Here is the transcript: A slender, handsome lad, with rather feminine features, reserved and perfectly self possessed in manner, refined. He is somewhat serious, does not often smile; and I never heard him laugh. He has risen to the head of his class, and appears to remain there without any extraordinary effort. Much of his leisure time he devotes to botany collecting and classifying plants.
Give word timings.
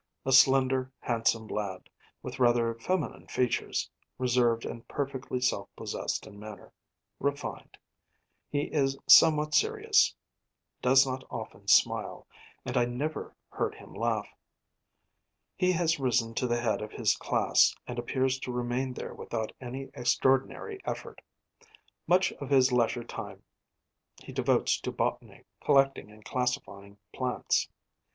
A 0.25 0.31
slender, 0.31 0.91
handsome 1.01 1.45
lad, 1.47 1.87
with 2.23 2.39
rather 2.39 2.73
feminine 2.73 3.27
features, 3.27 3.87
reserved 4.17 4.65
and 4.65 4.87
perfectly 4.87 5.39
self 5.39 5.69
possessed 5.75 6.25
in 6.25 6.39
manner, 6.39 6.73
refined. 7.19 7.77
He 8.49 8.61
is 8.61 8.97
somewhat 9.07 9.53
serious, 9.53 10.15
does 10.81 11.05
not 11.05 11.23
often 11.29 11.67
smile; 11.67 12.25
and 12.65 12.77
I 12.77 12.85
never 12.85 13.35
heard 13.49 13.75
him 13.75 13.93
laugh. 13.93 14.27
He 15.55 15.71
has 15.73 15.99
risen 15.99 16.33
to 16.33 16.47
the 16.47 16.59
head 16.61 16.81
of 16.81 16.91
his 16.91 17.15
class, 17.15 17.75
and 17.85 17.99
appears 17.99 18.39
to 18.39 18.51
remain 18.51 18.95
there 18.95 19.13
without 19.13 19.51
any 19.61 19.91
extraordinary 19.93 20.79
effort. 20.83 21.21
Much 22.07 22.31
of 22.41 22.49
his 22.49 22.71
leisure 22.71 23.03
time 23.03 23.43
he 24.23 24.33
devotes 24.33 24.79
to 24.81 24.91
botany 24.91 25.43
collecting 25.63 26.09
and 26.09 26.25
classifying 26.25 26.97
plants. 27.13 27.69